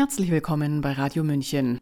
[0.00, 1.78] Herzlich willkommen bei Radio München.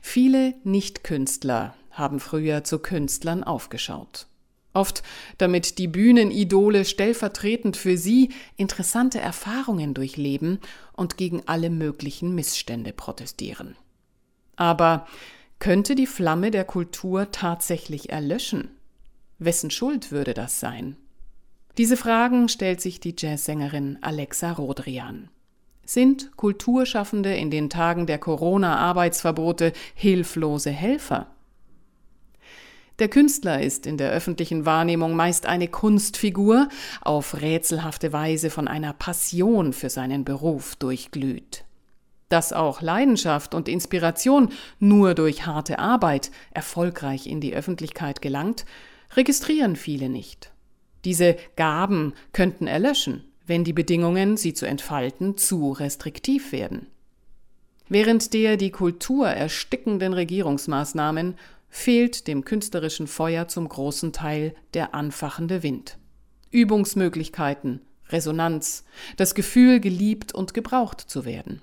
[0.00, 4.28] Viele Nichtkünstler haben früher zu Künstlern aufgeschaut.
[4.74, 5.02] Oft
[5.38, 10.60] damit die Bühnenidole stellvertretend für sie interessante Erfahrungen durchleben
[10.92, 13.74] und gegen alle möglichen Missstände protestieren.
[14.54, 15.08] Aber
[15.58, 18.70] könnte die Flamme der Kultur tatsächlich erlöschen?
[19.40, 20.96] Wessen Schuld würde das sein?
[21.76, 25.28] Diese Fragen stellt sich die Jazzsängerin Alexa Rodrian.
[25.88, 31.28] Sind Kulturschaffende in den Tagen der Corona-Arbeitsverbote hilflose Helfer?
[32.98, 36.68] Der Künstler ist in der öffentlichen Wahrnehmung meist eine Kunstfigur,
[37.00, 41.64] auf rätselhafte Weise von einer Passion für seinen Beruf durchglüht.
[42.28, 48.66] Dass auch Leidenschaft und Inspiration nur durch harte Arbeit erfolgreich in die Öffentlichkeit gelangt,
[49.16, 50.52] registrieren viele nicht.
[51.06, 56.86] Diese Gaben könnten erlöschen, wenn die Bedingungen, sie zu entfalten, zu restriktiv werden.
[57.88, 61.36] Während der die Kultur erstickenden Regierungsmaßnahmen
[61.70, 65.98] fehlt dem künstlerischen Feuer zum großen Teil der anfachende Wind.
[66.50, 68.84] Übungsmöglichkeiten, Resonanz,
[69.16, 71.62] das Gefühl, geliebt und gebraucht zu werden.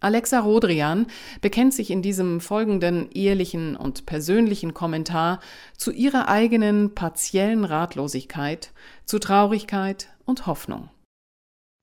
[0.00, 1.06] Alexa Rodrian
[1.40, 5.38] bekennt sich in diesem folgenden ehrlichen und persönlichen Kommentar
[5.76, 8.72] zu ihrer eigenen partiellen Ratlosigkeit,
[9.04, 10.88] zu Traurigkeit und Hoffnung.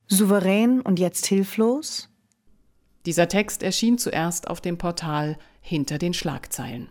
[0.07, 2.09] Souverän und jetzt hilflos?
[3.05, 6.89] Dieser Text erschien zuerst auf dem Portal Hinter den Schlagzeilen.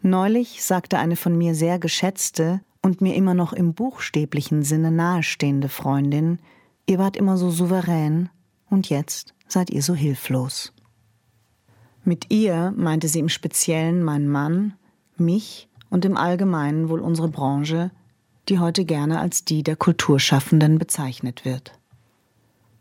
[0.00, 5.68] Neulich sagte eine von mir sehr geschätzte und mir immer noch im buchstäblichen Sinne nahestehende
[5.68, 6.38] Freundin,
[6.86, 8.30] ihr wart immer so souverän
[8.70, 10.72] und jetzt seid ihr so hilflos.
[12.04, 14.74] Mit ihr meinte sie im Speziellen meinen Mann,
[15.16, 17.90] mich und im Allgemeinen wohl unsere Branche,
[18.48, 21.72] die heute gerne als die der Kulturschaffenden bezeichnet wird.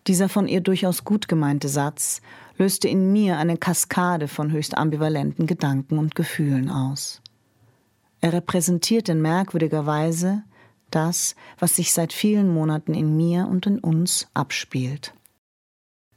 [0.08, 2.22] Dieser von ihr durchaus gut gemeinte Satz
[2.58, 7.22] löste in mir eine Kaskade von höchst ambivalenten Gedanken und Gefühlen aus.
[8.22, 10.44] Er repräsentiert in merkwürdiger Weise
[10.92, 15.14] das, was sich seit vielen Monaten in mir und in uns abspielt.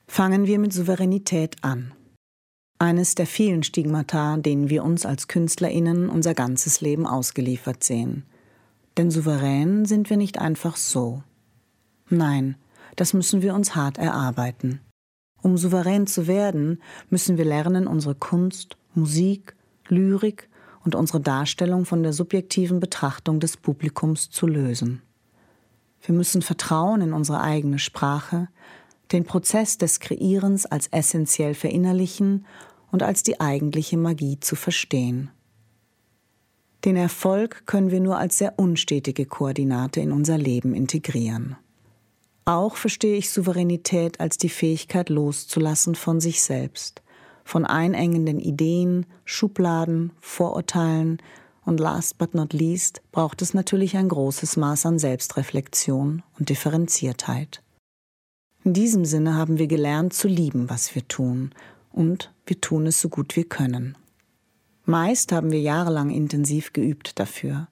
[0.07, 1.93] Fangen wir mit Souveränität an.
[2.79, 8.25] Eines der vielen Stigmata, denen wir uns als Künstlerinnen unser ganzes Leben ausgeliefert sehen.
[8.99, 11.23] Denn souverän sind wir nicht einfach so.
[12.11, 12.57] Nein,
[12.97, 14.81] das müssen wir uns hart erarbeiten.
[15.41, 19.55] Um souverän zu werden, müssen wir lernen, unsere Kunst, Musik,
[19.87, 20.49] Lyrik
[20.85, 25.01] und unsere Darstellung von der subjektiven Betrachtung des Publikums zu lösen.
[26.03, 28.49] Wir müssen Vertrauen in unsere eigene Sprache,
[29.13, 32.47] den Prozess des Kreierens als essentiell verinnerlichen
[32.91, 35.31] und als die eigentliche Magie zu verstehen.
[36.89, 41.55] Den Erfolg können wir nur als sehr unstetige Koordinate in unser Leben integrieren.
[42.47, 47.03] Auch verstehe ich Souveränität als die Fähigkeit loszulassen von sich selbst,
[47.45, 51.19] von einengenden Ideen, Schubladen, Vorurteilen
[51.63, 57.63] und last but not least braucht es natürlich ein großes Maß an Selbstreflexion und Differenziertheit.
[58.65, 61.51] In diesem Sinne haben wir gelernt zu lieben, was wir tun,
[61.93, 63.99] und wir tun es so gut wir können.
[64.89, 67.69] Meist haben wir jahrelang intensiv geübt dafür.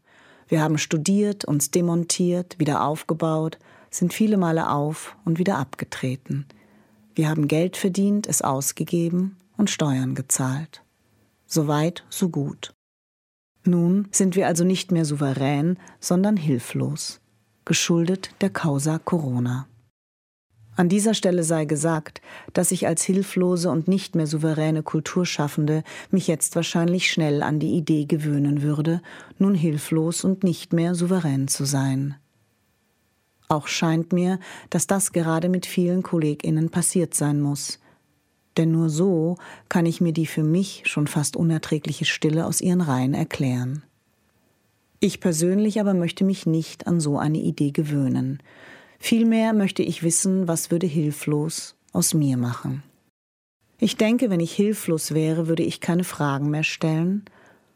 [0.48, 6.44] Wir haben studiert, uns demontiert, wieder aufgebaut, sind viele Male auf und wieder abgetreten.
[7.14, 10.82] Wir haben Geld verdient, es ausgegeben und Steuern gezahlt.
[11.46, 12.74] So weit, so gut.
[13.64, 17.22] Nun sind wir also nicht mehr souverän, sondern hilflos,
[17.64, 19.66] geschuldet der Causa Corona.
[20.76, 22.20] An dieser Stelle sei gesagt,
[22.52, 27.74] dass ich als hilflose und nicht mehr souveräne Kulturschaffende mich jetzt wahrscheinlich schnell an die
[27.74, 29.00] Idee gewöhnen würde,
[29.38, 32.16] nun hilflos und nicht mehr souverän zu sein.
[33.48, 34.38] Auch scheint mir,
[34.68, 37.78] dass das gerade mit vielen Kolleginnen passiert sein muss.
[38.58, 39.36] Denn nur so
[39.68, 43.82] kann ich mir die für mich schon fast unerträgliche Stille aus ihren Reihen erklären.
[45.00, 48.42] Ich persönlich aber möchte mich nicht an so eine Idee gewöhnen,
[48.98, 52.82] Vielmehr möchte ich wissen, was würde hilflos aus mir machen.
[53.78, 57.24] Ich denke, wenn ich hilflos wäre, würde ich keine Fragen mehr stellen,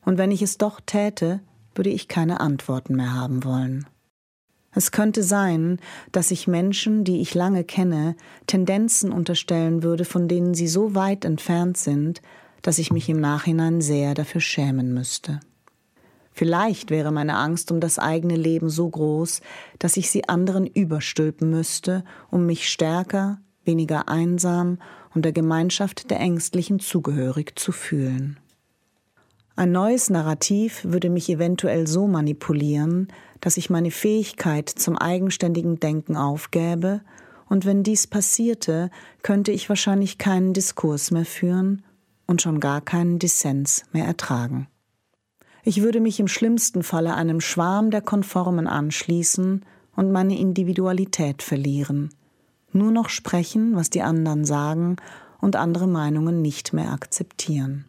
[0.03, 1.41] und wenn ich es doch täte,
[1.75, 3.87] würde ich keine Antworten mehr haben wollen.
[4.73, 5.79] Es könnte sein,
[6.13, 8.17] dass ich Menschen, die ich lange kenne,
[8.47, 12.23] Tendenzen unterstellen würde, von denen sie so weit entfernt sind,
[12.63, 15.41] dass ich mich im Nachhinein sehr dafür schämen müsste.
[16.33, 19.41] Vielleicht wäre meine Angst um das eigene Leben so groß,
[19.79, 24.79] dass ich sie anderen überstülpen müsste, um mich stärker, weniger einsam
[25.15, 28.39] und der Gemeinschaft der Ängstlichen zugehörig zu fühlen.
[29.57, 33.09] Ein neues Narrativ würde mich eventuell so manipulieren,
[33.41, 37.03] dass ich meine Fähigkeit zum eigenständigen Denken aufgäbe
[37.49, 38.91] und wenn dies passierte,
[39.23, 41.83] könnte ich wahrscheinlich keinen Diskurs mehr führen
[42.27, 44.69] und schon gar keinen Dissens mehr ertragen.
[45.63, 49.65] Ich würde mich im schlimmsten Falle einem Schwarm der Konformen anschließen
[49.97, 52.11] und meine Individualität verlieren,
[52.73, 54.97] nur noch sprechen, was die anderen sagen
[55.41, 57.85] und andere Meinungen nicht mehr akzeptieren.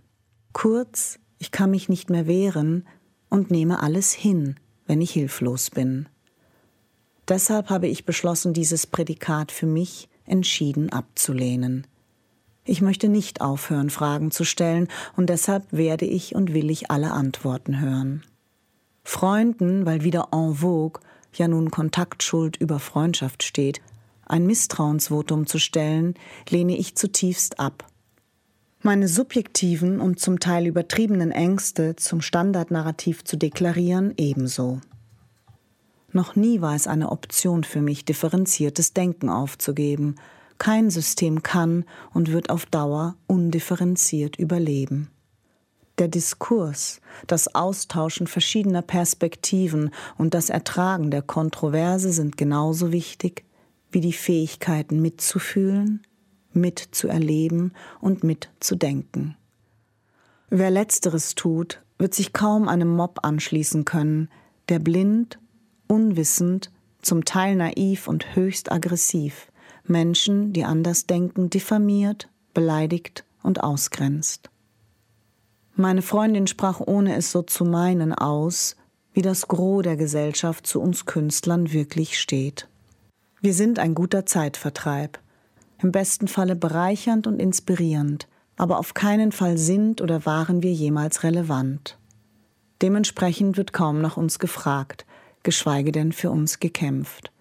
[0.54, 2.86] Kurz, ich kann mich nicht mehr wehren
[3.30, 6.08] und nehme alles hin, wenn ich hilflos bin.
[7.28, 11.88] Deshalb habe ich beschlossen, dieses Prädikat für mich entschieden abzulehnen.
[12.64, 17.12] Ich möchte nicht aufhören, Fragen zu stellen, und deshalb werde ich und will ich alle
[17.12, 18.24] Antworten hören.
[19.04, 21.02] Freunden, weil wieder en vogue
[21.34, 23.82] ja nun Kontaktschuld über Freundschaft steht,
[24.26, 26.16] ein Misstrauensvotum zu stellen,
[26.50, 27.88] lehne ich zutiefst ab.
[28.82, 34.82] Meine subjektiven und zum Teil übertriebenen Ängste zum Standardnarrativ zu deklarieren ebenso.
[36.14, 40.16] Noch nie war es eine Option für mich, differenziertes Denken aufzugeben.
[40.62, 45.10] Kein System kann und wird auf Dauer undifferenziert überleben.
[45.98, 53.44] Der Diskurs, das Austauschen verschiedener Perspektiven und das Ertragen der Kontroverse sind genauso wichtig
[53.92, 56.06] wie die Fähigkeiten mitzufühlen,
[56.54, 59.36] mitzuerleben und mitzudenken.
[60.52, 64.30] Wer letzteres tut, wird sich kaum einem Mob anschließen können,
[64.70, 65.40] der blind,
[65.88, 66.72] unwissend,
[67.02, 69.51] zum Teil naiv und höchst aggressiv
[69.86, 74.50] Menschen, die anders denken, diffamiert, beleidigt und ausgrenzt.
[75.76, 78.76] Meine Freundin sprach ohne es so zu meinen aus,
[79.14, 82.68] wie das Gros der Gesellschaft zu uns Künstlern wirklich steht.
[83.42, 85.20] Wir sind ein guter Zeitvertreib,
[85.82, 91.24] im besten Falle bereichernd und inspirierend, aber auf keinen Fall sind oder waren wir jemals
[91.24, 91.98] relevant.
[92.82, 95.06] Dementsprechend wird kaum nach uns gefragt,
[95.44, 97.32] geschweige denn für uns gekämpft.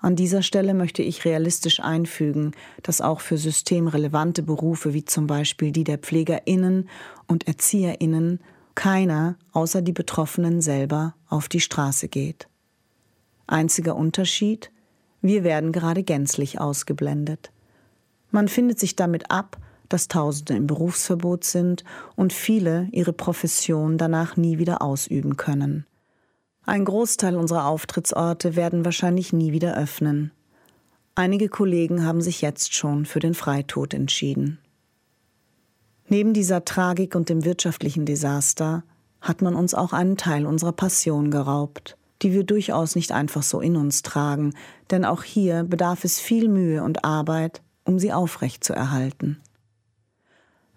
[0.00, 2.52] An dieser Stelle möchte ich realistisch einfügen,
[2.82, 6.88] dass auch für systemrelevante Berufe wie zum Beispiel die der Pflegerinnen
[7.26, 8.40] und Erzieherinnen
[8.76, 12.48] keiner außer die Betroffenen selber auf die Straße geht.
[13.48, 14.70] Einziger Unterschied,
[15.20, 17.50] wir werden gerade gänzlich ausgeblendet.
[18.30, 19.58] Man findet sich damit ab,
[19.88, 21.82] dass Tausende im Berufsverbot sind
[22.14, 25.87] und viele ihre Profession danach nie wieder ausüben können.
[26.68, 30.32] Ein Großteil unserer Auftrittsorte werden wahrscheinlich nie wieder öffnen.
[31.14, 34.58] Einige Kollegen haben sich jetzt schon für den Freitod entschieden.
[36.08, 38.84] Neben dieser Tragik und dem wirtschaftlichen Desaster
[39.22, 43.60] hat man uns auch einen Teil unserer Passion geraubt die wir durchaus nicht einfach so
[43.60, 44.54] in uns tragen,
[44.90, 49.38] denn auch hier bedarf es viel Mühe und Arbeit, um sie aufrecht zu erhalten.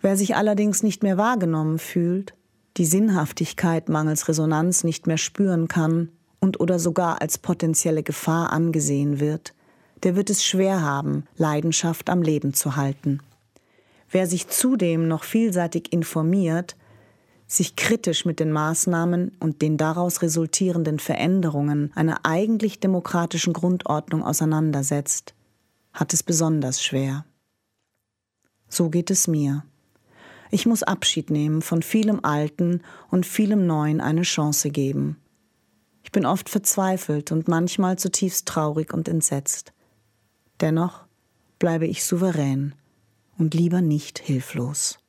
[0.01, 2.33] Wer sich allerdings nicht mehr wahrgenommen fühlt,
[2.77, 6.09] die Sinnhaftigkeit mangels Resonanz nicht mehr spüren kann
[6.39, 9.53] und oder sogar als potenzielle Gefahr angesehen wird,
[10.03, 13.19] der wird es schwer haben, Leidenschaft am Leben zu halten.
[14.09, 16.75] Wer sich zudem noch vielseitig informiert,
[17.47, 25.33] sich kritisch mit den Maßnahmen und den daraus resultierenden Veränderungen einer eigentlich demokratischen Grundordnung auseinandersetzt,
[25.93, 27.25] hat es besonders schwer.
[28.69, 29.65] So geht es mir.
[30.53, 35.17] Ich muss Abschied nehmen von vielem Alten und vielem Neuen eine Chance geben.
[36.03, 39.71] Ich bin oft verzweifelt und manchmal zutiefst traurig und entsetzt.
[40.59, 41.05] Dennoch
[41.57, 42.75] bleibe ich souverän
[43.37, 44.99] und lieber nicht hilflos.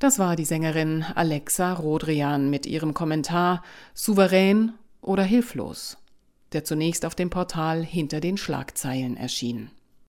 [0.00, 3.62] Das war die Sängerin Alexa Rodrian mit ihrem Kommentar
[3.94, 5.96] Souverän oder hilflos,
[6.52, 9.70] der zunächst auf dem Portal hinter den Schlagzeilen erschien.